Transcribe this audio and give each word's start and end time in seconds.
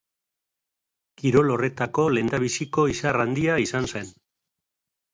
Kirol 1.21 1.53
horretako 1.57 2.07
lehenbiziko 2.15 2.89
izar 2.97 3.23
handia 3.29 3.63
izan 3.69 3.91
zen. 3.97 4.15